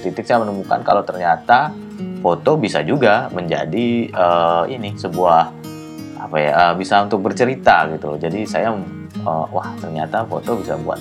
titik 0.00 0.24
saya 0.24 0.42
menemukan 0.42 0.80
kalau 0.80 1.04
ternyata 1.04 1.70
foto 2.24 2.56
bisa 2.56 2.80
juga 2.84 3.28
menjadi 3.32 4.08
uh, 4.12 4.64
ini 4.68 4.96
sebuah 4.96 5.42
apa 6.20 6.36
ya 6.36 6.52
uh, 6.52 6.74
bisa 6.76 7.00
untuk 7.04 7.24
bercerita 7.24 7.88
gitu 7.92 8.16
loh. 8.16 8.18
Jadi 8.20 8.44
saya 8.44 8.72
uh, 9.24 9.46
wah 9.48 9.72
ternyata 9.80 10.24
foto 10.28 10.60
bisa 10.60 10.76
buat 10.80 11.00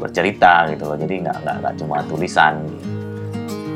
bercerita 0.00 0.68
gitu 0.72 0.88
loh. 0.88 0.96
Jadi 0.96 1.14
nggak 1.24 1.38
nggak 1.44 1.74
cuma 1.80 2.04
tulisan. 2.04 2.64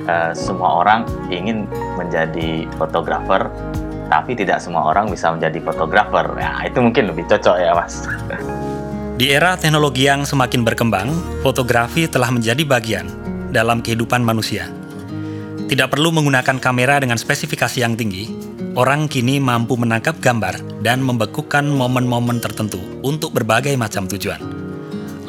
Uh, 0.09 0.33
semua 0.33 0.81
orang 0.81 1.05
ingin 1.29 1.69
menjadi 2.01 2.65
fotografer 2.81 3.53
tapi 4.11 4.35
tidak 4.35 4.59
semua 4.59 4.91
orang 4.91 5.07
bisa 5.13 5.31
menjadi 5.31 5.61
fotografer. 5.61 6.27
Ya 6.41 6.65
itu 6.67 6.81
mungkin 6.81 7.13
lebih 7.13 7.29
cocok 7.29 7.57
ya 7.61 7.77
mas. 7.77 8.09
Di 9.21 9.29
era 9.29 9.53
teknologi 9.61 10.09
yang 10.09 10.25
semakin 10.25 10.65
berkembang 10.65 11.13
fotografi 11.45 12.09
telah 12.09 12.33
menjadi 12.33 12.65
bagian 12.65 13.30
dalam 13.51 13.82
kehidupan 13.85 14.22
manusia 14.22 14.71
tidak 15.71 15.95
perlu 15.95 16.11
menggunakan 16.11 16.59
kamera 16.59 16.99
dengan 16.99 17.14
spesifikasi 17.14 17.79
yang 17.79 17.95
tinggi, 17.95 18.26
orang 18.75 19.07
kini 19.07 19.39
mampu 19.39 19.79
menangkap 19.79 20.18
gambar 20.18 20.82
dan 20.82 20.99
membekukan 20.99 21.63
momen-momen 21.63 22.43
tertentu 22.43 22.82
untuk 23.07 23.31
berbagai 23.31 23.79
macam 23.79 24.11
tujuan. 24.11 24.43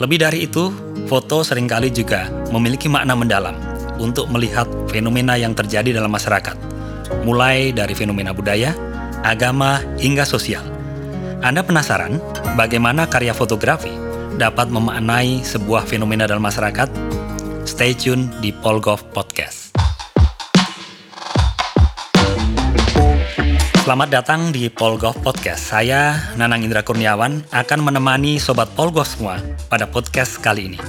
Lebih 0.02 0.18
dari 0.18 0.50
itu, 0.50 0.74
foto 1.06 1.46
sering 1.46 1.70
kali 1.70 1.94
juga 1.94 2.26
memiliki 2.50 2.90
makna 2.90 3.14
mendalam 3.14 3.54
untuk 4.02 4.34
melihat 4.34 4.66
fenomena 4.90 5.38
yang 5.38 5.54
terjadi 5.54 6.02
dalam 6.02 6.10
masyarakat, 6.10 6.58
mulai 7.22 7.70
dari 7.70 7.94
fenomena 7.94 8.34
budaya, 8.34 8.74
agama, 9.22 9.78
hingga 10.02 10.26
sosial. 10.26 10.66
Anda 11.46 11.62
penasaran 11.62 12.18
bagaimana 12.58 13.06
karya 13.06 13.38
fotografi 13.38 13.94
dapat 14.42 14.74
memaknai 14.74 15.46
sebuah 15.46 15.86
fenomena 15.86 16.26
dalam 16.26 16.42
masyarakat? 16.42 17.11
Stay 17.82 17.98
tune 17.98 18.30
di 18.46 18.54
Polgov 18.54 19.10
Podcast. 19.10 19.74
Selamat 23.82 24.22
datang 24.22 24.54
di 24.54 24.70
Polgov 24.70 25.18
Podcast. 25.26 25.74
Saya, 25.74 26.14
Nanang 26.38 26.62
Indra 26.62 26.86
Kurniawan, 26.86 27.42
akan 27.50 27.80
menemani 27.82 28.38
Sobat 28.38 28.70
Polgov 28.78 29.10
semua 29.10 29.42
pada 29.66 29.90
podcast 29.90 30.38
kali 30.38 30.70
ini. 30.70 30.80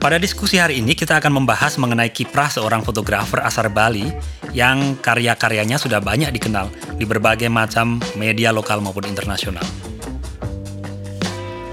Pada 0.00 0.16
diskusi 0.16 0.56
hari 0.56 0.80
ini 0.80 0.96
kita 0.96 1.20
akan 1.20 1.44
membahas 1.44 1.76
mengenai 1.76 2.08
kiprah 2.08 2.48
seorang 2.48 2.80
fotografer 2.80 3.44
asal 3.44 3.68
Bali 3.68 4.08
yang 4.56 4.96
karya-karyanya 5.04 5.76
sudah 5.76 6.00
banyak 6.00 6.32
dikenal 6.32 6.72
di 6.96 7.04
berbagai 7.04 7.52
macam 7.52 8.00
media 8.16 8.48
lokal 8.48 8.80
maupun 8.80 9.04
internasional. 9.04 9.68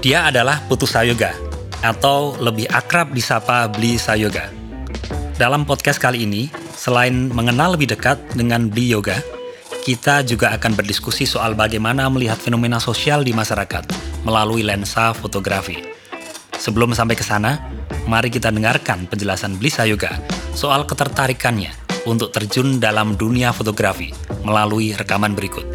Dia 0.04 0.28
adalah 0.28 0.60
Putu 0.68 0.84
Sayoga, 0.84 1.45
atau 1.84 2.38
lebih 2.40 2.68
akrab 2.72 3.12
disapa 3.12 3.68
Bli 3.68 4.00
Sayoga. 4.00 4.48
Dalam 5.36 5.68
podcast 5.68 6.00
kali 6.00 6.24
ini, 6.24 6.48
selain 6.72 7.28
mengenal 7.28 7.76
lebih 7.76 7.92
dekat 7.92 8.16
dengan 8.32 8.72
Bli 8.72 8.92
Yoga, 8.92 9.20
kita 9.84 10.24
juga 10.24 10.50
akan 10.56 10.74
berdiskusi 10.74 11.28
soal 11.28 11.52
bagaimana 11.52 12.08
melihat 12.08 12.40
fenomena 12.40 12.80
sosial 12.80 13.20
di 13.20 13.36
masyarakat 13.36 13.84
melalui 14.24 14.64
lensa 14.64 15.12
fotografi. 15.12 15.78
Sebelum 16.56 16.96
sampai 16.96 17.14
ke 17.14 17.22
sana, 17.22 17.60
mari 18.08 18.32
kita 18.32 18.48
dengarkan 18.48 19.04
penjelasan 19.06 19.60
Blisa 19.60 19.84
Yoga 19.84 20.16
soal 20.56 20.88
ketertarikannya 20.88 21.70
untuk 22.08 22.32
terjun 22.32 22.80
dalam 22.80 23.14
dunia 23.14 23.52
fotografi 23.52 24.10
melalui 24.40 24.96
rekaman 24.96 25.36
berikut. 25.36 25.66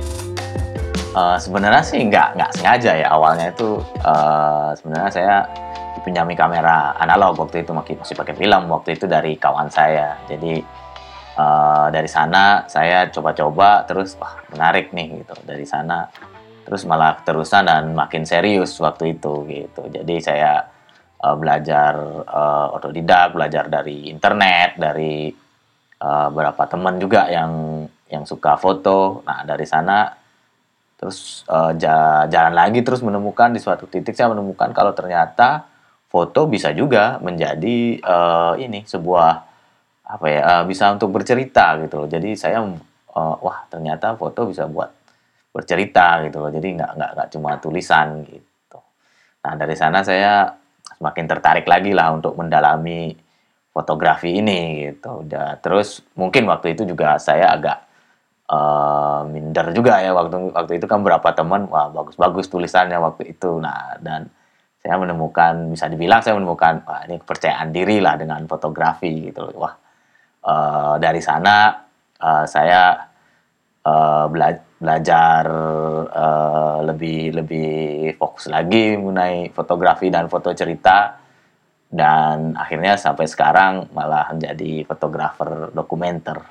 Uh, 1.12 1.36
sebenarnya 1.36 1.84
sih 1.84 2.00
nggak 2.08 2.40
nggak 2.40 2.52
sengaja 2.56 2.92
ya 3.04 3.08
awalnya 3.12 3.52
itu 3.52 3.84
uh, 4.04 4.72
sebenarnya 4.80 5.12
saya 5.12 5.38
dipinjami 6.02 6.34
kamera 6.34 6.98
analog. 6.98 7.38
Waktu 7.38 7.62
itu 7.62 7.72
masih 7.78 7.96
masih 8.02 8.16
pakai 8.18 8.34
film. 8.34 8.66
Waktu 8.74 8.98
itu 8.98 9.06
dari 9.06 9.38
kawan 9.38 9.70
saya. 9.70 10.18
Jadi 10.26 10.58
uh, 11.38 11.88
dari 11.94 12.10
sana 12.10 12.66
saya 12.66 13.06
coba-coba 13.14 13.86
terus 13.86 14.18
wah 14.18 14.42
menarik 14.50 14.90
nih 14.90 15.22
gitu. 15.22 15.38
Dari 15.46 15.64
sana 15.70 16.10
terus 16.66 16.82
malah 16.90 17.22
terusan 17.22 17.70
dan 17.70 17.94
makin 17.94 18.26
serius 18.26 18.74
waktu 18.82 19.14
itu 19.14 19.46
gitu. 19.46 19.86
Jadi 19.94 20.16
saya 20.18 20.66
uh, 21.22 21.38
belajar 21.38 21.94
uh, 22.26 22.74
otodidak 22.74 23.38
belajar 23.38 23.70
dari 23.70 24.10
internet 24.10 24.82
dari 24.82 25.30
uh, 26.02 26.28
beberapa 26.34 26.66
teman 26.66 26.98
juga 26.98 27.30
yang 27.30 27.86
yang 28.10 28.26
suka 28.26 28.58
foto. 28.58 29.22
Nah 29.22 29.46
dari 29.46 29.70
sana 29.70 30.10
terus 30.98 31.42
uh, 31.50 31.74
jalan 32.30 32.54
lagi 32.54 32.86
terus 32.86 33.02
menemukan 33.02 33.50
di 33.50 33.58
suatu 33.58 33.90
titik 33.90 34.14
saya 34.14 34.30
menemukan 34.30 34.70
kalau 34.70 34.94
ternyata 34.94 35.71
foto 36.12 36.44
bisa 36.44 36.76
juga 36.76 37.24
menjadi 37.24 38.04
uh, 38.04 38.60
ini 38.60 38.84
sebuah 38.84 39.32
apa 40.12 40.26
ya 40.28 40.42
uh, 40.44 40.64
bisa 40.68 40.92
untuk 40.92 41.16
bercerita 41.16 41.80
gitu 41.88 42.04
loh. 42.04 42.10
Jadi 42.12 42.36
saya 42.36 42.60
uh, 42.60 43.36
wah 43.40 43.64
ternyata 43.72 44.20
foto 44.20 44.52
bisa 44.52 44.68
buat 44.68 44.92
bercerita 45.56 46.20
gitu 46.28 46.44
loh. 46.44 46.52
Jadi 46.52 46.68
nggak 46.76 46.92
nggak 47.00 47.12
nggak 47.16 47.28
cuma 47.32 47.56
tulisan 47.64 48.28
gitu. 48.28 48.80
Nah 49.48 49.54
dari 49.56 49.76
sana 49.80 50.04
saya 50.04 50.52
semakin 51.00 51.26
tertarik 51.32 51.64
lagi 51.64 51.96
lah 51.96 52.12
untuk 52.12 52.36
mendalami 52.36 53.16
fotografi 53.72 54.36
ini 54.44 54.92
gitu. 54.92 55.24
Dan 55.24 55.64
terus 55.64 56.04
mungkin 56.20 56.44
waktu 56.52 56.76
itu 56.76 56.84
juga 56.84 57.16
saya 57.24 57.56
agak 57.56 57.80
uh, 58.52 59.24
minder 59.32 59.72
juga 59.72 60.04
ya 60.04 60.12
waktu 60.12 60.52
waktu 60.52 60.76
itu 60.76 60.92
kan 60.92 61.00
berapa 61.08 61.32
teman 61.32 61.72
wah 61.72 61.88
bagus-bagus 61.88 62.52
tulisannya 62.52 63.00
waktu 63.00 63.32
itu. 63.32 63.64
Nah 63.64 63.96
dan 64.04 64.28
saya 64.82 64.98
menemukan 64.98 65.72
bisa 65.72 65.86
dibilang 65.86 66.26
saya 66.26 66.36
menemukan 66.38 66.82
wah 66.84 67.06
ini 67.06 67.22
kepercayaan 67.22 67.70
diri 67.70 68.02
lah 68.02 68.18
dengan 68.18 68.44
fotografi 68.50 69.30
gitu 69.30 69.46
loh 69.46 69.70
wah 69.70 69.74
uh, 70.46 70.96
dari 70.98 71.22
sana 71.22 71.86
uh, 72.18 72.46
saya 72.50 72.98
uh, 73.86 74.26
bela 74.30 74.50
belajar 74.82 75.46
uh, 76.10 76.82
lebih 76.82 77.38
lebih 77.38 77.72
fokus 78.18 78.50
lagi 78.50 78.98
mengenai 78.98 79.54
fotografi 79.54 80.10
dan 80.10 80.26
foto 80.26 80.50
cerita 80.58 81.22
dan 81.92 82.58
akhirnya 82.58 82.98
sampai 82.98 83.30
sekarang 83.30 83.92
malah 83.94 84.32
menjadi 84.34 84.88
fotografer 84.90 85.70
dokumenter. 85.76 86.42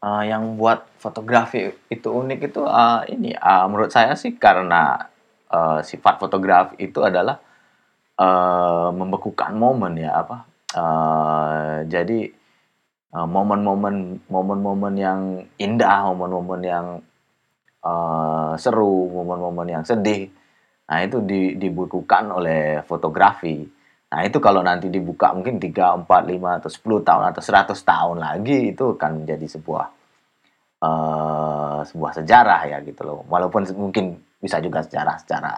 Uh, 0.00 0.22
yang 0.22 0.54
buat 0.54 0.86
fotografi 1.02 1.74
itu 1.90 2.08
unik 2.08 2.40
itu 2.48 2.62
uh, 2.62 3.02
ini 3.10 3.34
uh, 3.34 3.66
menurut 3.66 3.90
saya 3.90 4.14
sih 4.14 4.38
karena 4.38 5.10
uh, 5.50 5.82
sifat 5.82 6.16
fotografi 6.22 6.78
itu 6.80 7.02
adalah 7.02 7.42
uh, 8.18 8.88
membekukan 8.92 9.52
momen 9.56 10.00
ya 10.00 10.24
apa. 10.24 10.36
Uh, 10.76 11.88
jadi 11.88 12.32
Eh, 13.16 13.28
momen-momen 13.28 14.20
momen-momen 14.28 14.94
yang 15.00 15.20
indah, 15.56 16.04
momen-momen 16.12 16.60
yang 16.60 16.86
uh, 17.80 18.52
seru, 18.60 19.08
momen-momen 19.08 19.72
yang 19.72 19.84
sedih. 19.88 20.28
Nah, 20.92 21.00
itu 21.00 21.24
di, 21.24 21.56
dibukukan 21.56 22.28
oleh 22.28 22.84
fotografi. 22.84 23.64
Nah, 24.12 24.20
itu 24.20 24.36
kalau 24.36 24.60
nanti 24.60 24.92
dibuka 24.92 25.32
mungkin 25.32 25.56
3, 25.56 26.04
4, 26.04 26.04
5 26.04 26.58
atau 26.60 26.68
10 26.68 27.08
tahun 27.08 27.24
atau 27.32 27.42
100 27.42 27.72
tahun 27.72 28.16
lagi 28.20 28.58
itu 28.76 28.84
akan 29.00 29.10
menjadi 29.24 29.46
sebuah 29.48 29.86
uh, 30.84 31.80
sebuah 31.88 32.12
sejarah 32.20 32.60
ya 32.68 32.78
gitu 32.84 33.00
loh. 33.00 33.24
Walaupun 33.32 33.64
mungkin 33.80 34.20
bisa 34.36 34.60
juga 34.60 34.84
sejarah 34.84 35.16
secara 35.24 35.56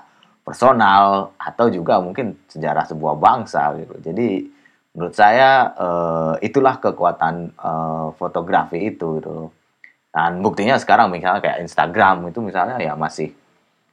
personal 0.49 1.37
atau 1.37 1.69
juga 1.69 2.01
mungkin 2.01 2.33
sejarah 2.49 2.89
sebuah 2.89 3.21
bangsa 3.21 3.77
gitu. 3.77 4.01
Jadi 4.01 4.49
menurut 4.97 5.13
saya 5.13 5.77
uh, 5.77 6.35
itulah 6.41 6.81
kekuatan 6.81 7.53
uh, 7.61 8.17
fotografi 8.17 8.89
itu 8.89 9.21
gitu 9.21 9.53
dan 10.09 10.41
buktinya 10.41 10.81
sekarang 10.81 11.13
misalnya 11.13 11.45
kayak 11.45 11.63
Instagram 11.63 12.33
itu 12.33 12.41
misalnya 12.41 12.81
ya 12.81 12.97
masih 12.97 13.31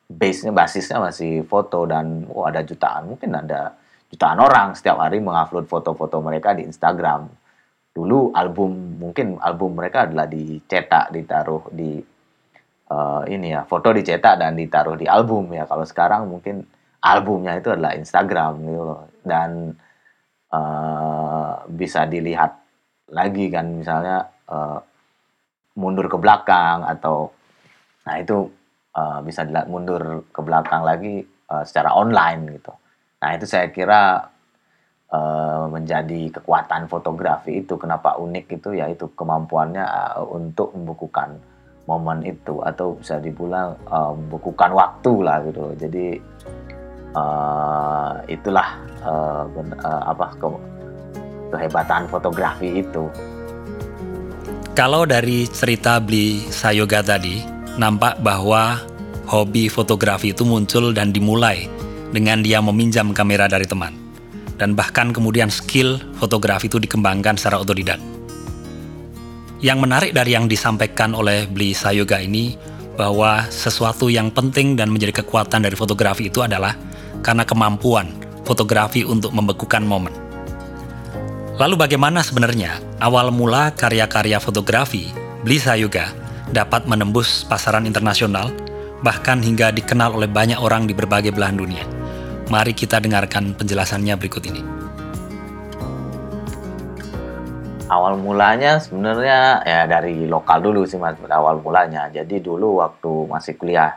base-nya 0.08 0.56
basisnya 0.56 0.98
masih 0.98 1.44
foto 1.46 1.84
dan 1.86 2.26
oh, 2.32 2.48
ada 2.48 2.64
jutaan 2.64 3.12
mungkin 3.12 3.36
ada 3.36 3.76
jutaan 4.08 4.40
orang 4.40 4.74
setiap 4.74 4.98
hari 4.98 5.20
mengupload 5.20 5.68
foto-foto 5.68 6.24
mereka 6.24 6.56
di 6.56 6.64
Instagram 6.66 7.28
dulu 7.94 8.32
album 8.34 8.98
mungkin 8.98 9.38
album 9.38 9.76
mereka 9.76 10.08
adalah 10.08 10.26
dicetak 10.26 11.12
ditaruh 11.12 11.70
di 11.70 12.00
uh, 12.90 13.24
ini 13.26 13.54
ya 13.54 13.66
foto 13.66 13.90
dicetak 13.94 14.42
dan 14.42 14.54
ditaruh 14.58 14.98
di 14.98 15.10
album 15.10 15.50
ya. 15.54 15.66
Kalau 15.66 15.86
sekarang 15.88 16.30
mungkin 16.30 16.66
albumnya 17.02 17.58
itu 17.58 17.74
adalah 17.74 17.94
Instagram 17.98 18.52
gitu 18.62 18.84
loh. 18.84 19.02
Dan 19.26 19.74
uh, 20.54 21.66
bisa 21.70 22.06
dilihat 22.06 22.52
lagi 23.14 23.50
kan 23.54 23.66
misalnya 23.70 24.26
uh, 24.50 24.82
mundur 25.78 26.10
ke 26.10 26.18
belakang 26.18 26.86
atau 26.88 27.30
nah 28.06 28.16
itu 28.22 28.50
uh, 28.94 29.20
bisa 29.26 29.46
dilihat 29.46 29.68
mundur 29.70 30.26
ke 30.30 30.42
belakang 30.46 30.86
lagi 30.86 31.26
uh, 31.50 31.64
secara 31.66 31.94
online 31.94 32.62
gitu. 32.62 32.74
Nah 33.22 33.30
itu 33.34 33.46
saya 33.50 33.70
kira 33.70 34.32
menjadi 35.72 36.28
kekuatan 36.28 36.92
fotografi 36.92 37.64
itu. 37.64 37.80
Kenapa 37.80 38.20
unik 38.20 38.60
itu? 38.60 38.76
Ya 38.76 38.92
itu 38.92 39.08
kemampuannya 39.16 39.88
untuk 40.28 40.76
membukukan 40.76 41.40
momen 41.86 42.26
itu 42.26 42.62
atau 42.66 42.98
bisa 42.98 43.22
dibilang 43.22 43.78
uh, 43.90 44.14
membukukan 44.14 44.74
waktu 44.74 45.14
lah 45.22 45.38
gitu. 45.46 45.74
Jadi 45.78 46.18
uh, 47.14 48.22
itulah 48.26 48.82
uh, 49.06 49.46
uh, 49.86 50.04
apa 50.10 50.28
ke, 50.38 50.48
kehebatan 51.54 52.10
fotografi 52.10 52.82
itu 52.82 53.06
Kalau 54.76 55.08
dari 55.08 55.48
cerita 55.48 56.04
Bli 56.04 56.52
Sayoga 56.52 57.00
tadi, 57.00 57.40
nampak 57.80 58.20
bahwa 58.20 58.76
hobi 59.24 59.72
fotografi 59.72 60.36
itu 60.36 60.44
muncul 60.44 60.92
dan 60.92 61.16
dimulai 61.16 61.72
dengan 62.12 62.44
dia 62.44 62.60
meminjam 62.60 63.16
kamera 63.16 63.48
dari 63.48 63.64
teman. 63.64 63.96
Dan 64.60 64.76
bahkan 64.76 65.16
kemudian 65.16 65.48
skill 65.48 66.04
fotografi 66.20 66.68
itu 66.68 66.76
dikembangkan 66.76 67.40
secara 67.40 67.60
otodidak. 67.64 68.15
Yang 69.66 69.82
menarik 69.82 70.12
dari 70.14 70.38
yang 70.38 70.46
disampaikan 70.46 71.18
oleh 71.18 71.50
Bli 71.50 71.74
Sayoga 71.74 72.22
ini 72.22 72.54
bahwa 72.94 73.50
sesuatu 73.50 74.14
yang 74.14 74.30
penting 74.30 74.78
dan 74.78 74.94
menjadi 74.94 75.26
kekuatan 75.26 75.66
dari 75.66 75.74
fotografi 75.74 76.30
itu 76.30 76.46
adalah 76.46 76.78
karena 77.26 77.42
kemampuan 77.50 78.14
fotografi 78.46 79.02
untuk 79.02 79.34
membekukan 79.34 79.82
momen. 79.82 80.14
Lalu 81.58 81.82
bagaimana 81.82 82.22
sebenarnya 82.22 82.78
awal 83.02 83.34
mula 83.34 83.74
karya-karya 83.74 84.38
fotografi 84.38 85.10
Blisa 85.42 85.74
Yoga 85.74 86.14
dapat 86.54 86.86
menembus 86.86 87.42
pasaran 87.50 87.90
internasional, 87.90 88.54
bahkan 89.02 89.42
hingga 89.42 89.74
dikenal 89.74 90.14
oleh 90.14 90.30
banyak 90.30 90.62
orang 90.62 90.86
di 90.86 90.94
berbagai 90.94 91.34
belahan 91.34 91.58
dunia? 91.58 91.82
Mari 92.54 92.78
kita 92.78 93.02
dengarkan 93.02 93.58
penjelasannya 93.58 94.14
berikut 94.14 94.46
ini. 94.46 94.85
Awal 97.86 98.18
mulanya 98.18 98.82
sebenarnya 98.82 99.62
ya 99.62 99.86
dari 99.86 100.26
lokal 100.26 100.58
dulu 100.58 100.90
sih 100.90 100.98
mas, 100.98 101.14
awal 101.30 101.62
mulanya. 101.62 102.10
Jadi 102.10 102.42
dulu 102.42 102.82
waktu 102.82 103.30
masih 103.30 103.54
kuliah 103.62 103.94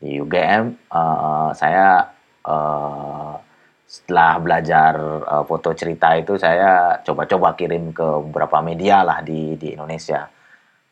di 0.00 0.16
UGM, 0.16 0.88
uh, 0.88 0.96
eh, 0.96 1.50
saya 1.52 2.08
uh, 2.48 3.36
setelah 3.84 4.40
belajar 4.40 4.92
uh, 5.28 5.44
foto 5.44 5.76
cerita 5.76 6.16
itu 6.16 6.40
saya 6.40 7.00
coba-coba 7.04 7.52
kirim 7.52 7.92
ke 7.92 8.08
beberapa 8.28 8.64
media 8.64 9.04
lah 9.04 9.20
di 9.24 9.56
di 9.56 9.72
Indonesia 9.76 10.28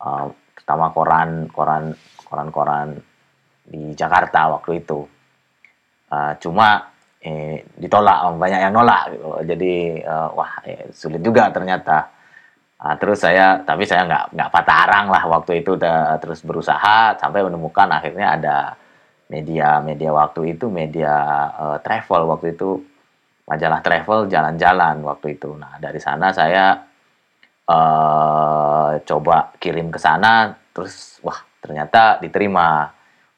uh, 0.00 0.32
pertama 0.56 0.88
koran 0.96 1.44
koran 1.52 1.92
koran 2.24 2.48
koran 2.48 2.88
di 3.68 3.92
Jakarta 3.92 4.48
waktu 4.56 4.80
itu 4.80 5.04
uh, 6.08 6.32
cuma 6.40 6.96
eh, 7.20 7.66
ditolak 7.76 8.38
banyak 8.38 8.60
yang 8.62 8.74
nolak 8.74 9.12
gitu. 9.12 9.28
jadi 9.42 9.72
uh, 10.06 10.28
wah 10.32 10.52
eh, 10.62 10.88
sulit 10.94 11.20
juga 11.20 11.50
ternyata 11.50 12.15
uh, 12.81 12.94
terus 13.00 13.23
saya 13.25 13.62
tapi 13.64 13.84
saya 13.88 14.05
nggak 14.05 14.25
nggak 14.37 14.50
patah 14.52 14.78
arang 14.88 15.06
lah 15.08 15.23
waktu 15.28 15.64
itu 15.64 15.76
terus 16.20 16.40
berusaha 16.44 17.17
sampai 17.17 17.44
menemukan 17.46 17.88
akhirnya 17.93 18.37
ada 18.37 18.56
media 19.26 19.82
media 19.82 20.11
waktu 20.14 20.55
itu 20.55 20.70
media 20.70 21.14
uh, 21.55 21.78
travel 21.82 22.31
waktu 22.31 22.55
itu. 22.55 22.82
Majalah 23.46 23.78
travel 23.78 24.26
jalan-jalan 24.26 25.06
waktu 25.06 25.38
itu. 25.38 25.55
Nah 25.55 25.78
dari 25.78 26.02
sana 26.02 26.34
saya 26.34 26.82
uh, 27.70 28.90
coba 29.06 29.55
kirim 29.62 29.94
ke 29.94 30.02
sana 30.02 30.50
terus 30.75 31.22
wah 31.22 31.46
ternyata 31.62 32.19
diterima 32.19 32.90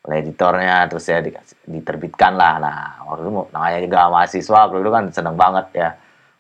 oleh 0.09 0.25
editornya 0.25 0.89
terus 0.89 1.05
saya 1.05 1.21
diterbitkan 1.69 2.41
lah. 2.41 2.57
Nah 2.57 2.79
waktu 3.05 3.29
itu 3.29 3.33
namanya 3.53 3.79
juga 3.85 3.99
mahasiswa 4.09 4.59
waktu 4.65 4.81
itu 4.81 4.91
kan 4.97 5.05
seneng 5.13 5.37
banget 5.37 5.67
ya 5.77 5.89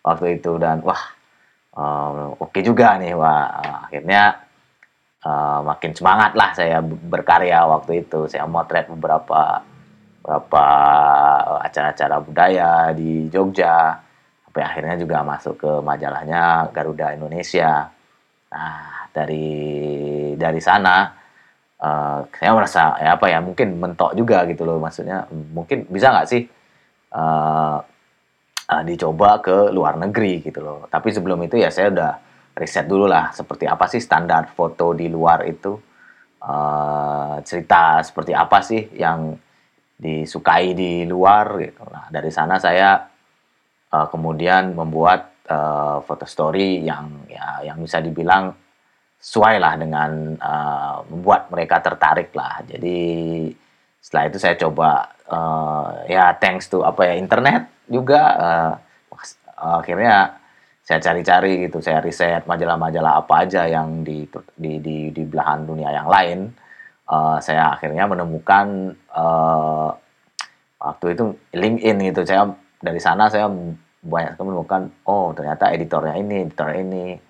waktu 0.00 0.40
itu. 0.40 0.56
Dan 0.56 0.80
wah 0.80 1.02
uh, 1.78 2.34
oke 2.34 2.50
okay 2.50 2.62
juga 2.66 2.98
nih 2.98 3.14
wah 3.14 3.46
akhirnya 3.86 4.48
uh, 5.24 5.60
makin 5.64 5.92
semangat 5.94 6.34
lah 6.34 6.50
saya 6.54 6.82
berkarya 6.82 7.64
waktu 7.66 8.04
itu. 8.06 8.26
Saya 8.26 8.44
motret 8.50 8.90
beberapa 8.90 9.62
beberapa 10.18 10.64
eh, 11.56 11.58
acara-acara 11.64 12.16
budaya 12.20 12.70
di 12.92 13.32
Jogja. 13.32 13.96
Sampai 14.44 14.62
akhirnya 14.64 14.96
juga 15.00 15.24
masuk 15.24 15.54
ke 15.60 15.72
majalahnya 15.80 16.68
Garuda 16.72 17.16
Indonesia. 17.16 17.88
Nah, 18.48 19.08
dari 19.12 19.48
dari 20.36 20.60
sana 20.62 21.10
uh, 21.82 22.18
saya 22.32 22.50
merasa 22.54 22.96
ya 23.02 23.18
apa 23.18 23.26
ya 23.28 23.42
mungkin 23.42 23.76
mentok 23.76 24.14
juga 24.14 24.46
gitu 24.46 24.62
loh 24.62 24.78
maksudnya 24.78 25.26
mungkin 25.30 25.84
bisa 25.90 26.14
nggak 26.14 26.28
sih 26.28 26.42
uh, 27.12 27.82
uh, 28.68 28.82
dicoba 28.84 29.40
ke 29.40 29.72
luar 29.72 29.96
negeri 29.96 30.44
gitu 30.44 30.60
loh. 30.60 30.86
Tapi 30.86 31.08
sebelum 31.10 31.40
itu 31.44 31.56
ya 31.56 31.72
saya 31.72 31.88
udah 31.90 32.12
riset 32.58 32.84
dulu 32.84 33.08
lah 33.08 33.32
seperti 33.32 33.64
apa 33.64 33.88
sih 33.88 34.02
standar 34.02 34.52
foto 34.52 34.92
di 34.92 35.08
luar 35.08 35.48
itu. 35.48 35.72
Uh, 36.38 37.42
cerita 37.42 37.98
seperti 38.06 38.30
apa 38.30 38.62
sih 38.62 38.94
yang 38.94 39.34
disukai 39.98 40.78
di 40.78 41.02
luar 41.02 41.58
gitu. 41.58 41.82
Nah 41.90 42.06
dari 42.14 42.30
sana 42.30 42.62
saya 42.62 42.94
uh, 43.90 44.06
kemudian 44.06 44.78
membuat 44.78 45.42
uh, 45.50 45.98
foto 46.06 46.22
story 46.30 46.86
yang 46.86 47.26
ya 47.26 47.66
yang 47.66 47.82
bisa 47.82 47.98
dibilang 47.98 48.54
sesuai 49.18 49.58
lah 49.58 49.74
dengan 49.74 50.38
uh, 50.38 51.02
membuat 51.10 51.50
mereka 51.50 51.82
tertarik 51.82 52.30
lah. 52.38 52.62
Jadi 52.62 53.50
setelah 53.98 54.24
itu 54.30 54.38
saya 54.38 54.54
coba 54.54 55.10
uh, 55.26 56.06
ya 56.06 56.38
thanks 56.38 56.70
to 56.70 56.86
apa 56.86 57.02
ya 57.10 57.14
internet 57.18 57.66
juga 57.88 58.20
uh, 58.38 58.72
akhirnya 59.58 60.38
saya 60.88 61.04
cari-cari 61.04 61.68
gitu, 61.68 61.84
saya 61.84 62.00
riset 62.00 62.48
majalah-majalah 62.48 63.20
apa 63.20 63.44
aja 63.44 63.68
yang 63.68 64.00
di 64.00 64.24
di 64.56 64.80
di, 64.80 64.96
di 65.12 65.22
belahan 65.28 65.68
dunia 65.68 65.92
yang 65.92 66.08
lain. 66.08 66.48
Uh, 67.08 67.36
saya 67.44 67.76
akhirnya 67.76 68.08
menemukan 68.08 68.96
uh, 69.12 69.92
waktu 70.80 71.12
itu 71.12 71.36
LinkedIn 71.52 71.96
gitu. 72.08 72.24
Saya 72.24 72.48
dari 72.80 73.00
sana 73.04 73.28
saya 73.28 73.52
banyak 74.00 74.40
menemukan 74.40 74.88
oh 75.04 75.36
ternyata 75.36 75.68
editornya 75.76 76.16
ini, 76.16 76.48
editor 76.48 76.72
ini. 76.72 77.20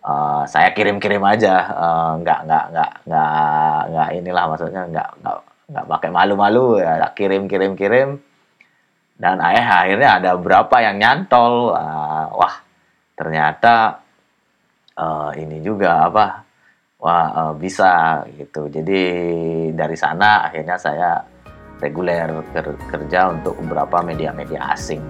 Uh, 0.00 0.44
saya 0.48 0.72
kirim-kirim 0.76 1.20
aja, 1.24 1.56
uh, 1.72 2.12
nggak 2.20 2.48
nggak 2.48 2.64
nggak 2.72 2.92
nggak 3.04 3.80
nggak 3.92 4.08
inilah 4.16 4.44
maksudnya 4.48 4.82
nggak 4.88 5.08
nggak 5.20 5.36
nggak 5.72 5.86
pakai 5.88 6.10
malu-malu 6.12 6.80
ya 6.80 7.08
kirim-kirim 7.16 7.72
kirim 7.80 8.20
dan 9.20 9.36
ayah 9.44 9.84
akhirnya 9.84 10.10
ada 10.16 10.30
berapa 10.40 10.76
yang 10.80 10.96
nyantol 10.96 11.76
uh, 11.76 12.32
wah 12.32 12.56
ternyata 13.12 14.00
uh, 14.96 15.36
ini 15.36 15.60
juga 15.60 16.08
apa 16.08 16.40
wah 16.96 17.26
uh, 17.28 17.52
bisa 17.52 18.24
gitu. 18.32 18.72
Jadi 18.72 19.00
dari 19.76 19.96
sana 20.00 20.48
akhirnya 20.48 20.80
saya 20.80 21.20
reguler 21.84 22.32
kerja 22.88 23.28
untuk 23.28 23.60
beberapa 23.60 24.00
media-media 24.00 24.72
asing. 24.72 25.04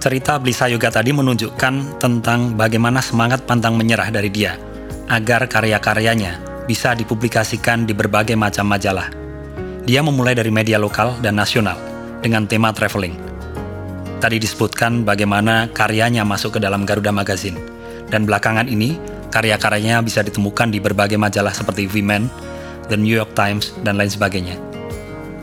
Cerita 0.00 0.36
Blisa 0.40 0.68
Yoga 0.68 0.88
tadi 0.92 1.12
menunjukkan 1.16 2.00
tentang 2.00 2.56
bagaimana 2.56 3.00
semangat 3.00 3.44
pantang 3.44 3.76
menyerah 3.76 4.08
dari 4.08 4.28
dia 4.28 4.56
agar 5.08 5.48
karya-karyanya 5.48 6.64
bisa 6.64 6.96
dipublikasikan 6.96 7.84
di 7.84 7.92
berbagai 7.92 8.36
macam 8.36 8.68
majalah. 8.68 9.12
Dia 9.84 10.00
memulai 10.00 10.32
dari 10.32 10.48
media 10.48 10.80
lokal 10.80 11.20
dan 11.20 11.36
nasional 11.36 11.83
dengan 12.24 12.48
tema 12.48 12.72
traveling 12.72 13.34
Tadi 14.24 14.40
disebutkan 14.40 15.04
bagaimana 15.04 15.68
karyanya 15.68 16.24
masuk 16.24 16.56
ke 16.56 16.60
dalam 16.64 16.88
Garuda 16.88 17.12
Magazine. 17.12 17.60
Dan 18.08 18.24
belakangan 18.24 18.72
ini, 18.72 18.96
karya-karyanya 19.28 20.00
bisa 20.00 20.24
ditemukan 20.24 20.72
di 20.72 20.80
berbagai 20.80 21.20
majalah 21.20 21.52
seperti 21.52 21.84
Women, 21.92 22.32
The 22.88 22.96
New 22.96 23.12
York 23.12 23.36
Times, 23.36 23.76
dan 23.84 24.00
lain 24.00 24.08
sebagainya. 24.08 24.56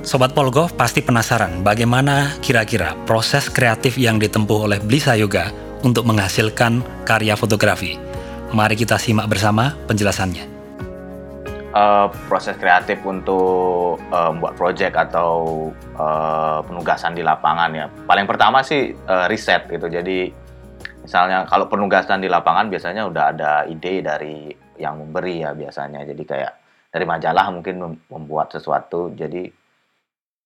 Sobat 0.02 0.34
Polgov 0.34 0.74
pasti 0.74 1.06
penasaran 1.06 1.62
bagaimana 1.62 2.42
kira-kira 2.42 2.98
proses 3.06 3.54
kreatif 3.54 4.02
yang 4.02 4.18
ditempuh 4.18 4.66
oleh 4.66 4.82
Blisa 4.82 5.14
Yoga 5.14 5.54
untuk 5.86 6.10
menghasilkan 6.10 6.82
karya 7.06 7.38
fotografi. 7.38 8.02
Mari 8.50 8.74
kita 8.74 8.98
simak 8.98 9.30
bersama 9.30 9.78
penjelasannya 9.86 10.51
uh, 11.76 12.08
proses 12.28 12.56
kreatif 12.60 13.02
untuk 13.04 13.98
uh, 14.12 14.30
membuat 14.32 14.56
project 14.60 14.96
atau 14.96 15.70
uh, 15.98 16.60
penugasan 16.64 17.16
di 17.16 17.24
lapangan 17.24 17.72
ya. 17.74 17.86
Paling 18.08 18.28
pertama 18.28 18.62
sih 18.64 18.92
uh, 18.94 19.26
riset 19.28 19.68
gitu. 19.72 19.88
Jadi 19.88 20.32
misalnya 21.02 21.48
kalau 21.50 21.66
penugasan 21.66 22.22
di 22.22 22.30
lapangan 22.30 22.70
biasanya 22.70 23.08
udah 23.08 23.24
ada 23.34 23.52
ide 23.66 24.06
dari 24.06 24.52
yang 24.78 25.02
memberi 25.02 25.44
ya 25.44 25.52
biasanya. 25.56 26.06
Jadi 26.06 26.24
kayak 26.28 26.54
dari 26.92 27.06
majalah 27.08 27.48
mungkin 27.50 28.04
membuat 28.12 28.52
sesuatu. 28.52 29.12
Jadi 29.16 29.48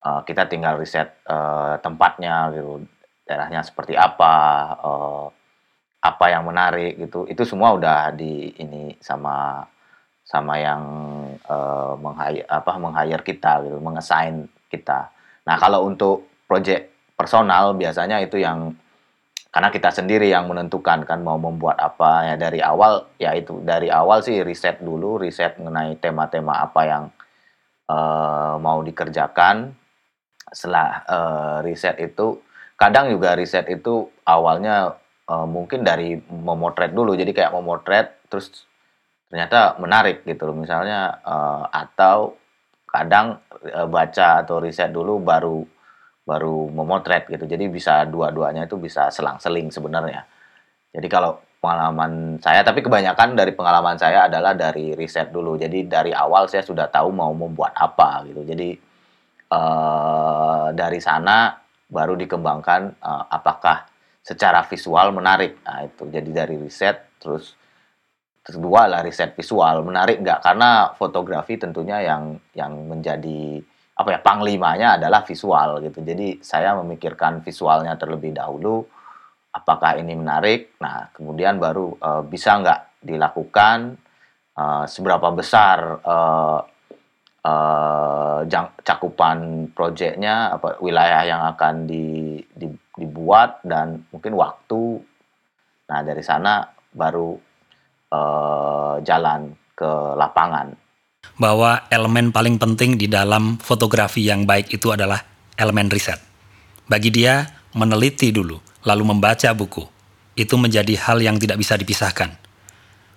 uh, 0.05 0.21
kita 0.23 0.45
tinggal 0.45 0.77
riset 0.77 1.21
uh, 1.25 1.81
tempatnya 1.81 2.53
gitu, 2.53 2.85
daerahnya 3.25 3.65
seperti 3.65 3.97
apa, 3.97 4.33
uh, 4.79 5.27
apa 6.05 6.25
yang 6.29 6.45
menarik 6.45 7.01
gitu. 7.01 7.25
Itu 7.25 7.43
semua 7.49 7.73
udah 7.73 8.13
di 8.13 8.53
ini 8.61 8.93
sama 9.01 9.65
sama 10.25 10.57
yang 10.57 10.81
uh, 11.45 11.93
apa 12.49 12.71
meng-hire 12.81 13.21
kita 13.21 13.61
gitu, 13.61 13.77
mengassign 13.77 14.49
kita. 14.73 15.13
Nah, 15.45 15.55
kalau 15.61 15.85
untuk 15.85 16.25
project 16.49 16.89
personal 17.13 17.77
biasanya 17.77 18.19
itu 18.19 18.41
yang 18.41 18.73
karena 19.53 19.71
kita 19.71 19.87
sendiri 19.87 20.27
yang 20.27 20.51
menentukan 20.51 21.07
kan 21.07 21.23
mau 21.23 21.39
membuat 21.39 21.79
apa. 21.79 22.33
Ya 22.33 22.35
dari 22.35 22.59
awal 22.59 23.07
ya 23.21 23.31
itu 23.37 23.63
dari 23.63 23.87
awal 23.87 24.19
sih 24.19 24.43
riset 24.43 24.83
dulu 24.83 25.21
riset 25.21 25.55
mengenai 25.61 25.95
tema-tema 26.01 26.59
apa 26.59 26.81
yang 26.83 27.03
uh, 27.87 28.59
mau 28.59 28.83
dikerjakan. 28.83 29.71
Setelah 30.51 31.07
uh, 31.07 31.57
riset 31.63 32.01
itu 32.03 32.41
kadang 32.75 33.07
juga 33.07 33.37
riset 33.37 33.69
itu 33.71 34.11
awalnya 34.27 34.99
uh, 35.31 35.47
mungkin 35.47 35.87
dari 35.87 36.19
memotret 36.19 36.91
dulu. 36.91 37.15
Jadi 37.15 37.31
kayak 37.31 37.55
memotret 37.55 38.27
terus 38.27 38.67
ternyata 39.29 39.75
menarik 39.81 40.23
gitu 40.23 40.49
loh. 40.49 40.57
Misalnya 40.57 41.21
uh, 41.21 41.65
atau 41.69 42.37
kadang 42.87 43.41
uh, 43.73 43.87
baca 43.89 44.45
atau 44.45 44.63
riset 44.63 44.89
dulu 44.93 45.19
baru 45.19 45.61
baru 46.25 46.69
memotret 46.73 47.29
gitu. 47.29 47.45
Jadi 47.45 47.69
bisa 47.69 48.03
dua-duanya 48.09 48.65
itu 48.65 48.81
bisa 48.81 49.13
selang-seling 49.13 49.69
sebenarnya. 49.69 50.25
Jadi 50.95 51.07
kalau 51.11 51.37
pengalaman 51.61 52.37
saya, 52.41 52.61
tapi 52.61 52.85
kebanyakan 52.85 53.33
dari 53.33 53.53
pengalaman 53.53 53.97
saya 53.97 54.29
adalah 54.29 54.53
dari 54.53 54.93
riset 54.93 55.29
dulu. 55.33 55.57
Jadi 55.57 55.85
dari 55.85 56.13
awal 56.13 56.49
saya 56.49 56.61
sudah 56.65 56.89
tahu 56.89 57.13
mau 57.13 57.33
membuat 57.33 57.73
apa 57.77 58.25
gitu. 58.25 58.41
Jadi 58.45 58.69
uh, 59.53 60.69
dari 60.73 60.97
sana 61.01 61.53
baru 61.85 62.17
dikembangkan 62.17 62.81
uh, 63.01 63.23
apakah 63.29 63.85
secara 64.25 64.65
visual 64.65 65.13
menarik. 65.13 65.61
Nah 65.61 65.85
itu 65.85 66.09
jadi 66.09 66.29
dari 66.45 66.57
riset 66.57 67.21
terus 67.21 67.53
kedua 68.45 68.85
lah 68.85 69.01
riset 69.01 69.33
visual. 69.33 69.81
Menarik 69.81 70.21
nggak? 70.21 70.39
Karena 70.45 70.93
fotografi 70.93 71.57
tentunya 71.57 72.05
yang 72.05 72.37
yang 72.53 72.85
menjadi 72.85 73.57
apa 73.95 74.09
ya 74.13 74.19
panglimanya 74.21 75.01
adalah 75.01 75.25
visual 75.25 75.81
gitu. 75.81 76.05
Jadi 76.05 76.43
saya 76.45 76.77
memikirkan 76.77 77.41
visualnya 77.41 77.97
terlebih 77.97 78.35
dahulu 78.37 78.85
apakah 79.55 79.95
ini 79.97 80.13
menarik? 80.13 80.75
Nah 80.83 81.09
kemudian 81.15 81.57
baru 81.57 81.95
uh, 81.97 82.21
bisa 82.27 82.59
nggak 82.59 83.01
dilakukan? 83.01 83.97
Uh, 84.55 84.87
seberapa 84.87 85.35
besar 85.35 85.99
uh, 85.99 86.59
uh, 87.43 88.39
cakupan 88.79 89.67
proyeknya 89.75 90.55
apa 90.55 90.79
wilayah 90.79 91.27
yang 91.27 91.41
akan 91.55 91.87
di, 91.87 92.39
di, 92.51 92.67
dibuat? 92.95 93.63
Dan 93.63 94.07
mungkin 94.11 94.35
waktu? 94.35 94.99
Nah 95.91 95.99
dari 96.03 96.23
sana 96.23 96.63
baru 96.95 97.35
uh, 98.15 98.95
jalan 99.03 99.51
ke 99.75 99.91
lapangan. 100.15 100.71
Bahwa 101.35 101.83
elemen 101.91 102.31
paling 102.31 102.55
penting 102.55 102.95
di 102.95 103.11
dalam 103.11 103.59
fotografi 103.59 104.23
yang 104.23 104.47
baik 104.47 104.71
itu 104.71 104.95
adalah 104.95 105.19
elemen 105.59 105.91
riset. 105.91 106.17
Bagi 106.87 107.11
dia, 107.11 107.43
meneliti 107.75 108.31
dulu, 108.31 108.55
lalu 108.87 109.03
membaca 109.03 109.51
buku. 109.51 109.83
Itu 110.35 110.55
menjadi 110.55 110.95
hal 110.95 111.19
yang 111.19 111.35
tidak 111.35 111.59
bisa 111.59 111.75
dipisahkan. 111.75 112.31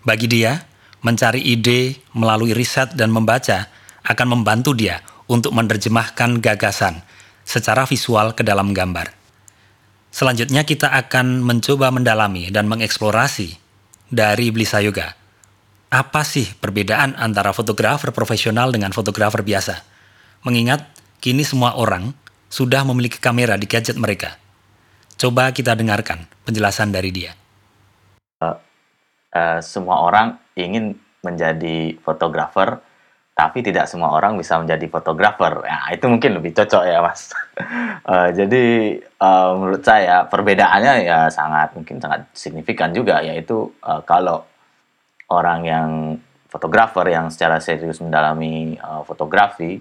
Bagi 0.02 0.26
dia, 0.26 0.66
mencari 1.02 1.42
ide 1.42 2.00
melalui 2.14 2.54
riset 2.54 2.94
dan 2.98 3.14
membaca 3.14 3.70
akan 4.02 4.26
membantu 4.38 4.74
dia 4.74 5.04
untuk 5.28 5.54
menerjemahkan 5.54 6.42
gagasan 6.42 7.04
secara 7.44 7.84
visual 7.86 8.34
ke 8.34 8.42
dalam 8.42 8.72
gambar. 8.74 9.14
Selanjutnya 10.08 10.64
kita 10.64 10.88
akan 10.88 11.44
mencoba 11.44 11.92
mendalami 11.92 12.48
dan 12.48 12.64
mengeksplorasi 12.66 13.67
dari 14.08 14.48
Blisa 14.52 14.80
Yoga. 14.80 15.12
Apa 15.88 16.20
sih 16.20 16.44
perbedaan 16.60 17.16
antara 17.16 17.56
fotografer 17.56 18.12
profesional 18.12 18.68
dengan 18.68 18.92
fotografer 18.92 19.40
biasa? 19.40 19.80
Mengingat 20.44 20.84
kini 21.20 21.44
semua 21.44 21.76
orang 21.80 22.12
sudah 22.52 22.84
memiliki 22.84 23.16
kamera 23.20 23.56
di 23.56 23.64
gadget 23.64 23.96
mereka. 23.96 24.36
Coba 25.16 25.52
kita 25.52 25.72
dengarkan 25.72 26.28
penjelasan 26.44 26.92
dari 26.92 27.10
dia. 27.12 27.32
Uh, 28.40 28.56
uh, 29.32 29.58
semua 29.64 30.04
orang 30.04 30.36
ingin 30.54 30.96
menjadi 31.24 31.98
fotografer, 32.04 32.80
tapi 33.38 33.62
tidak 33.62 33.86
semua 33.86 34.10
orang 34.18 34.34
bisa 34.34 34.58
menjadi 34.58 34.90
fotografer. 34.90 35.62
Ya, 35.62 35.94
itu 35.94 36.10
mungkin 36.10 36.42
lebih 36.42 36.58
cocok 36.58 36.82
ya, 36.82 36.98
Mas. 36.98 37.30
uh, 38.02 38.34
jadi 38.38 38.98
uh, 39.22 39.54
menurut 39.54 39.86
saya 39.86 40.26
perbedaannya 40.26 41.06
ya 41.06 41.30
sangat 41.30 41.70
mungkin 41.78 42.02
sangat 42.02 42.26
signifikan 42.34 42.90
juga 42.90 43.22
yaitu 43.22 43.70
uh, 43.86 44.02
kalau 44.02 44.42
orang 45.30 45.60
yang 45.62 45.88
fotografer 46.50 47.14
yang 47.14 47.30
secara 47.30 47.62
serius 47.62 48.02
mendalami 48.02 48.74
uh, 48.82 49.06
fotografi 49.06 49.78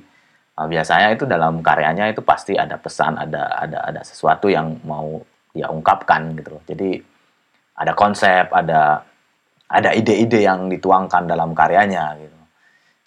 uh, 0.53 0.67
biasanya 0.69 1.17
itu 1.17 1.25
dalam 1.25 1.65
karyanya 1.65 2.13
itu 2.13 2.21
pasti 2.21 2.53
ada 2.53 2.77
pesan 2.77 3.17
ada 3.17 3.57
ada 3.57 3.89
ada 3.89 4.01
sesuatu 4.05 4.53
yang 4.53 4.77
mau 4.85 5.17
dia 5.55 5.71
ungkapkan 5.71 6.35
gitu 6.37 6.59
loh 6.59 6.63
jadi 6.67 6.99
ada 7.79 7.95
konsep 7.95 8.51
ada 8.51 9.01
ada 9.71 9.89
ide-ide 9.95 10.45
yang 10.45 10.67
dituangkan 10.69 11.25
dalam 11.25 11.55
karyanya 11.55 12.19
gitu 12.19 12.36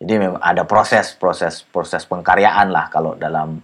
jadi 0.00 0.16
memang 0.16 0.40
ada 0.40 0.64
proses 0.64 1.12
proses 1.12 1.60
proses 1.60 2.08
pengkaryaan 2.08 2.72
lah 2.72 2.88
kalau 2.88 3.12
dalam 3.20 3.60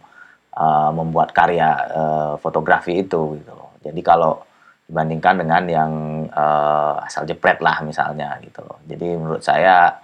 uh, 0.52 0.92
membuat 0.92 1.32
karya 1.32 1.72
uh, 1.88 2.32
fotografi 2.36 3.00
itu 3.00 3.40
gitu. 3.40 3.56
Jadi 3.80 4.00
kalau 4.04 4.44
dibandingkan 4.84 5.40
dengan 5.40 5.62
yang 5.64 5.92
uh, 6.28 7.00
asal 7.08 7.24
jepret 7.24 7.64
lah 7.64 7.80
misalnya 7.80 8.36
gitu. 8.44 8.60
Jadi 8.84 9.16
menurut 9.16 9.40
saya 9.40 9.96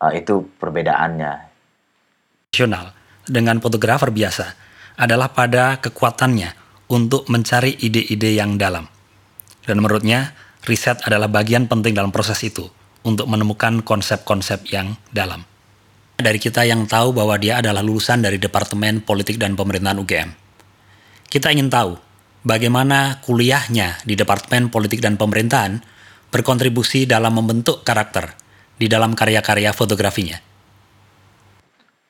uh, 0.00 0.12
itu 0.16 0.56
perbedaannya. 0.56 1.52
Nasional 2.56 2.96
dengan 3.28 3.60
fotografer 3.60 4.08
biasa 4.08 4.56
adalah 4.96 5.36
pada 5.36 5.84
kekuatannya 5.84 6.56
untuk 6.88 7.28
mencari 7.28 7.76
ide-ide 7.76 8.32
yang 8.32 8.56
dalam. 8.56 8.88
Dan 9.64 9.84
menurutnya, 9.84 10.32
riset 10.64 11.02
adalah 11.04 11.28
bagian 11.28 11.68
penting 11.68 11.92
dalam 11.92 12.12
proses 12.14 12.40
itu 12.40 12.68
untuk 13.04 13.26
menemukan 13.28 13.84
konsep-konsep 13.84 14.70
yang 14.70 14.94
dalam 15.10 15.44
dari 16.14 16.38
kita 16.38 16.62
yang 16.62 16.86
tahu 16.86 17.10
bahwa 17.10 17.34
dia 17.38 17.58
adalah 17.58 17.82
lulusan 17.82 18.22
dari 18.22 18.38
Departemen 18.38 19.02
Politik 19.02 19.34
dan 19.38 19.58
Pemerintahan 19.58 19.98
UGM. 19.98 20.30
Kita 21.26 21.50
ingin 21.50 21.66
tahu 21.66 21.98
bagaimana 22.46 23.18
kuliahnya 23.26 24.06
di 24.06 24.14
Departemen 24.14 24.70
Politik 24.70 25.02
dan 25.02 25.18
Pemerintahan 25.18 25.82
berkontribusi 26.30 27.06
dalam 27.06 27.34
membentuk 27.34 27.82
karakter 27.82 28.30
di 28.78 28.86
dalam 28.86 29.14
karya-karya 29.18 29.74
fotografinya. 29.74 30.38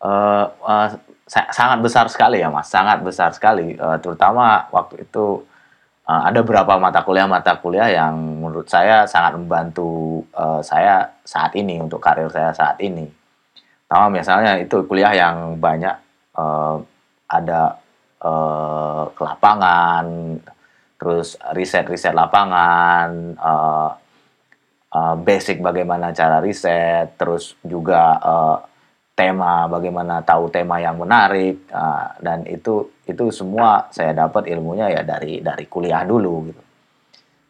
Uh, 0.05 0.45
uh, 0.61 0.89
sangat 1.29 1.81
besar 1.81 2.05
sekali 2.13 2.45
ya 2.45 2.53
mas, 2.53 2.69
sangat 2.69 3.01
besar 3.01 3.33
sekali. 3.33 3.73
Uh, 3.81 3.97
terutama 3.97 4.69
waktu 4.69 5.09
itu 5.09 5.41
uh, 6.05 6.23
ada 6.29 6.45
beberapa 6.45 6.77
mata 6.77 7.01
kuliah-mata 7.01 7.57
kuliah 7.65 7.89
yang 7.89 8.21
menurut 8.21 8.69
saya 8.69 9.09
sangat 9.09 9.41
membantu 9.41 10.21
uh, 10.37 10.61
saya 10.61 11.09
saat 11.25 11.57
ini 11.57 11.81
untuk 11.81 12.05
karir 12.05 12.29
saya 12.29 12.53
saat 12.53 12.77
ini 12.85 13.24
sama 13.95 14.11
misalnya 14.11 14.59
itu 14.59 14.83
kuliah 14.91 15.15
yang 15.15 15.55
banyak 15.55 15.95
uh, 16.35 16.83
ada 17.31 17.79
uh, 18.19 19.07
ke 19.15 19.23
lapangan, 19.23 20.35
terus 20.99 21.39
riset-riset 21.55 22.11
lapangan, 22.11 23.39
uh, 23.39 23.91
uh, 24.91 25.15
basic 25.23 25.63
bagaimana 25.63 26.11
cara 26.11 26.43
riset, 26.43 27.15
terus 27.15 27.55
juga 27.63 28.19
uh, 28.19 28.59
tema 29.15 29.71
bagaimana 29.71 30.27
tahu 30.27 30.51
tema 30.51 30.83
yang 30.83 30.99
menarik 30.99 31.71
uh, 31.71 32.19
dan 32.19 32.43
itu 32.51 32.91
itu 33.07 33.31
semua 33.31 33.87
saya 33.95 34.11
dapat 34.11 34.51
ilmunya 34.51 34.91
ya 34.91 35.07
dari 35.07 35.39
dari 35.39 35.71
kuliah 35.71 36.03
dulu 36.03 36.51
gitu. 36.51 36.63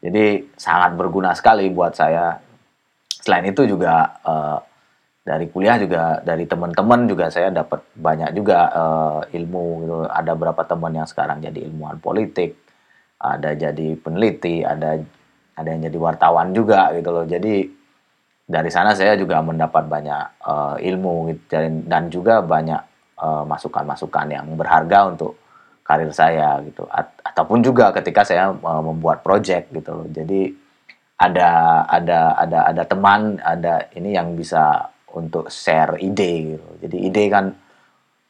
Jadi 0.04 0.52
sangat 0.60 0.92
berguna 0.92 1.32
sekali 1.32 1.72
buat 1.72 1.96
saya. 1.96 2.36
Selain 3.24 3.48
itu 3.48 3.64
juga 3.64 4.20
uh, 4.20 4.60
dari 5.24 5.48
kuliah 5.48 5.80
juga 5.80 6.20
dari 6.20 6.44
teman-teman 6.44 7.08
juga 7.08 7.32
saya 7.32 7.48
dapat 7.48 7.80
banyak 7.96 8.36
juga 8.36 8.68
uh, 8.68 9.20
ilmu 9.32 9.64
gitu. 9.80 9.94
Ada 10.04 10.32
berapa 10.36 10.62
teman 10.68 10.92
yang 10.92 11.08
sekarang 11.08 11.40
jadi 11.40 11.64
ilmuwan 11.64 11.96
politik, 11.96 12.60
ada 13.16 13.56
jadi 13.56 13.96
peneliti, 13.96 14.60
ada 14.60 15.00
ada 15.56 15.68
yang 15.72 15.88
jadi 15.88 15.96
wartawan 15.96 16.52
juga 16.52 16.92
gitu 16.92 17.08
loh. 17.08 17.24
Jadi 17.24 17.64
dari 18.44 18.68
sana 18.68 18.92
saya 18.92 19.16
juga 19.16 19.40
mendapat 19.40 19.88
banyak 19.88 20.44
uh, 20.44 20.76
ilmu 20.76 21.32
gitu, 21.32 21.56
dan 21.88 22.12
juga 22.12 22.44
banyak 22.44 22.82
uh, 23.16 23.48
masukan-masukan 23.48 24.28
yang 24.28 24.46
berharga 24.60 25.08
untuk 25.08 25.40
karir 25.80 26.12
saya 26.12 26.60
gitu. 26.68 26.84
A 26.92 27.00
ataupun 27.24 27.64
juga 27.64 27.96
ketika 27.96 28.28
saya 28.28 28.52
uh, 28.52 28.82
membuat 28.84 29.24
project 29.24 29.72
gitu 29.72 30.04
loh. 30.04 30.08
Jadi 30.12 30.52
ada 31.16 31.80
ada 31.88 32.36
ada 32.36 32.58
ada 32.68 32.82
teman, 32.84 33.40
ada 33.40 33.88
ini 33.96 34.12
yang 34.12 34.36
bisa 34.36 34.92
untuk 35.14 35.48
share 35.48 35.96
ide 36.02 36.58
gitu. 36.58 36.68
Jadi 36.86 36.96
ide 37.06 37.24
kan 37.30 37.46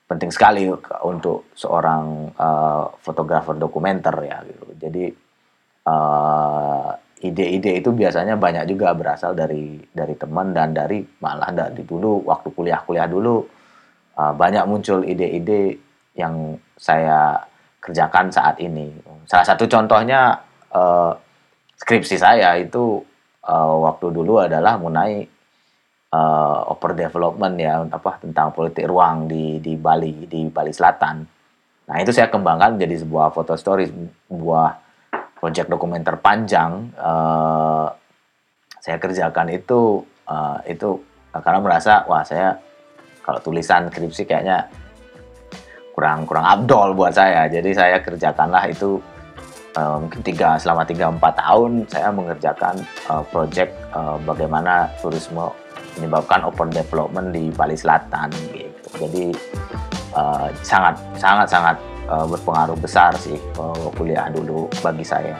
penting 0.04 0.30
sekali 0.30 0.68
untuk 1.02 1.48
seorang 1.56 2.28
uh, 2.36 2.92
fotografer 3.00 3.56
dokumenter 3.56 4.14
ya 4.20 4.38
gitu. 4.44 4.66
Jadi 4.76 5.04
uh, 5.88 6.92
ide-ide 7.24 7.80
itu 7.80 7.88
biasanya 7.88 8.36
banyak 8.36 8.68
juga 8.68 8.92
berasal 8.92 9.32
dari 9.32 9.80
dari 9.88 10.12
teman 10.12 10.52
dan 10.52 10.76
dari 10.76 11.00
malah 11.24 11.48
dari 11.48 11.80
dulu 11.88 12.20
waktu 12.28 12.52
kuliah-kuliah 12.52 13.08
dulu 13.08 13.40
uh, 14.20 14.32
banyak 14.36 14.64
muncul 14.68 15.00
ide-ide 15.00 15.80
yang 16.14 16.60
saya 16.76 17.40
kerjakan 17.80 18.28
saat 18.28 18.60
ini. 18.60 18.92
Salah 19.24 19.46
satu 19.48 19.64
contohnya 19.64 20.36
uh, 20.72 21.16
skripsi 21.80 22.16
saya 22.20 22.60
itu 22.60 23.00
uh, 23.48 23.74
waktu 23.88 24.12
dulu 24.12 24.44
adalah 24.44 24.76
mengenai 24.76 25.33
uh, 26.14 26.70
over 26.70 26.94
development 26.94 27.54
ya 27.58 27.82
apa 27.90 28.22
tentang 28.22 28.54
politik 28.54 28.86
ruang 28.86 29.26
di 29.26 29.58
di 29.58 29.74
Bali 29.74 30.30
di 30.30 30.46
Bali 30.46 30.70
Selatan. 30.70 31.26
Nah 31.84 31.96
itu 32.00 32.14
saya 32.14 32.30
kembangkan 32.30 32.78
menjadi 32.78 33.02
sebuah 33.02 33.34
foto 33.34 33.58
story, 33.58 33.90
sebuah 34.30 34.68
proyek 35.42 35.66
dokumenter 35.66 36.16
panjang. 36.22 36.94
Uh, 36.96 37.90
saya 38.78 38.96
kerjakan 39.00 39.50
itu 39.50 40.04
uh, 40.30 40.60
itu 40.68 41.02
karena 41.34 41.58
merasa 41.58 42.06
wah 42.06 42.22
saya 42.22 42.54
kalau 43.24 43.40
tulisan 43.40 43.88
skripsi 43.88 44.28
kayaknya 44.28 44.68
kurang 45.96 46.28
kurang 46.28 46.44
abdol 46.44 46.92
buat 46.92 47.16
saya 47.16 47.48
jadi 47.48 47.70
saya 47.72 47.96
kerjakanlah 48.04 48.68
itu 48.68 49.00
mungkin 49.74 50.20
tiga 50.22 50.54
selama 50.60 50.86
tiga 50.86 51.10
empat 51.10 51.34
tahun 51.34 51.82
saya 51.90 52.12
mengerjakan 52.14 52.78
uh, 53.10 53.24
project 53.26 53.74
uh, 53.90 54.14
bagaimana 54.22 54.86
turisme 55.02 55.50
menyebabkan 55.98 56.42
open 56.46 56.70
development 56.72 57.30
di 57.34 57.50
Bali 57.54 57.76
Selatan 57.78 58.30
gitu 58.52 58.88
jadi 58.98 59.24
uh, 60.14 60.48
sangat 60.62 60.94
sangat 61.18 61.48
sangat 61.50 61.76
uh, 62.08 62.26
berpengaruh 62.26 62.78
besar 62.78 63.14
sih 63.18 63.36
uh, 63.58 63.90
kuliah 63.98 64.30
dulu 64.30 64.70
bagi 64.80 65.04
saya. 65.04 65.34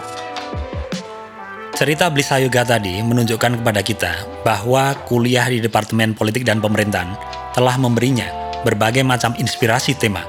Cerita 1.75 2.07
Blisa 2.07 2.39
Yoga 2.39 2.63
tadi 2.63 3.03
menunjukkan 3.03 3.59
kepada 3.59 3.83
kita 3.83 4.13
bahwa 4.47 4.95
kuliah 5.11 5.51
di 5.51 5.59
Departemen 5.59 6.15
Politik 6.15 6.47
dan 6.47 6.63
Pemerintahan 6.63 7.19
telah 7.51 7.75
memberinya 7.75 8.31
berbagai 8.63 9.03
macam 9.03 9.35
inspirasi 9.35 9.99
tema 9.99 10.23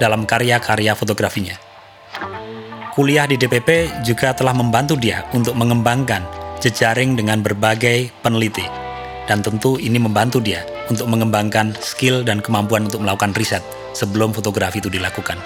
dalam 0.00 0.24
karya-karya 0.24 0.96
fotografinya. 0.96 1.56
Kuliah 2.96 3.28
di 3.28 3.36
DPP 3.36 4.00
juga 4.08 4.32
telah 4.32 4.56
membantu 4.56 4.96
dia 4.96 5.28
untuk 5.36 5.52
mengembangkan 5.52 6.24
jejaring 6.64 7.12
dengan 7.12 7.44
berbagai 7.44 8.08
peneliti. 8.24 8.85
Dan 9.26 9.42
tentu 9.42 9.76
ini 9.82 9.98
membantu 9.98 10.38
dia 10.38 10.62
untuk 10.86 11.10
mengembangkan 11.10 11.74
skill 11.82 12.22
dan 12.22 12.38
kemampuan 12.38 12.86
untuk 12.86 13.02
melakukan 13.02 13.34
riset 13.34 13.62
sebelum 13.90 14.30
fotografi 14.30 14.78
itu 14.78 14.86
dilakukan. 14.86 15.38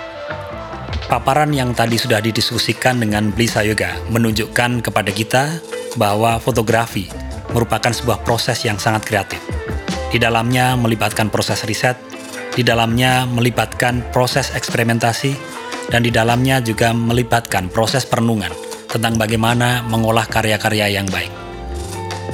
Paparan 1.10 1.50
yang 1.50 1.74
tadi 1.74 1.98
sudah 1.98 2.22
didiskusikan 2.22 3.02
dengan 3.02 3.34
Blisa 3.34 3.66
Yoga 3.66 3.98
menunjukkan 4.14 4.84
kepada 4.84 5.10
kita 5.10 5.58
bahwa 5.98 6.38
fotografi 6.38 7.10
merupakan 7.50 7.90
sebuah 7.90 8.22
proses 8.22 8.62
yang 8.62 8.78
sangat 8.78 9.02
kreatif. 9.08 9.42
Di 10.10 10.22
dalamnya 10.22 10.78
melibatkan 10.78 11.26
proses 11.26 11.66
riset, 11.66 11.98
di 12.54 12.62
dalamnya 12.62 13.26
melibatkan 13.26 14.06
proses 14.14 14.54
eksperimentasi, 14.54 15.34
dan 15.90 16.06
di 16.06 16.14
dalamnya 16.14 16.62
juga 16.62 16.94
melibatkan 16.94 17.66
proses 17.66 18.06
perenungan 18.06 18.54
tentang 18.86 19.18
bagaimana 19.18 19.82
mengolah 19.86 20.26
karya-karya 20.26 20.94
yang 20.94 21.06
baik. 21.10 21.39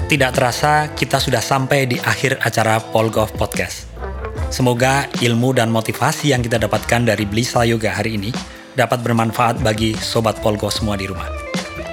Tidak 0.07 0.31
terasa 0.31 0.95
kita 0.95 1.19
sudah 1.19 1.43
sampai 1.43 1.91
di 1.91 1.99
akhir 1.99 2.39
acara 2.39 2.79
Polgov 2.79 3.35
Podcast. 3.35 3.91
Semoga 4.55 5.11
ilmu 5.19 5.51
dan 5.51 5.67
motivasi 5.67 6.31
yang 6.31 6.47
kita 6.47 6.63
dapatkan 6.63 7.11
dari 7.11 7.27
Blisa 7.27 7.67
Yoga 7.67 7.91
hari 7.91 8.15
ini 8.15 8.31
dapat 8.79 9.03
bermanfaat 9.03 9.67
bagi 9.67 9.99
Sobat 9.99 10.39
Polgo 10.39 10.71
semua 10.71 10.95
di 10.95 11.11
rumah. 11.11 11.27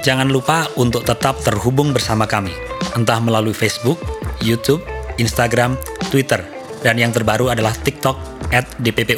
Jangan 0.06 0.30
lupa 0.30 0.70
untuk 0.78 1.02
tetap 1.10 1.42
terhubung 1.42 1.90
bersama 1.90 2.30
kami, 2.30 2.54
entah 2.94 3.18
melalui 3.18 3.58
Facebook, 3.58 3.98
YouTube, 4.46 4.86
Instagram, 5.18 5.74
Twitter, 6.14 6.46
dan 6.86 7.02
yang 7.02 7.10
terbaru 7.10 7.50
adalah 7.50 7.74
TikTok 7.74 8.14
at 8.54 8.70
DPP 8.78 9.18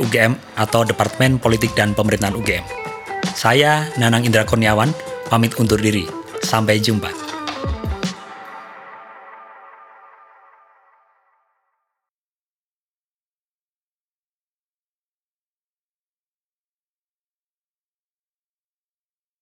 atau 0.55 0.87
Departemen 0.87 1.35
Politik 1.43 1.75
dan 1.75 1.91
Pemerintahan 1.91 2.31
UGM. 2.39 2.63
Saya, 3.35 3.91
Nanang 3.99 4.23
Indra 4.23 4.47
Kurniawan, 4.47 4.95
pamit 5.27 5.51
undur 5.59 5.83
diri. 5.83 6.07
Sampai 6.39 6.79
jumpa. 6.79 7.24